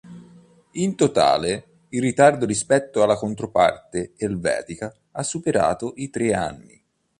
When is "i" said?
5.97-6.09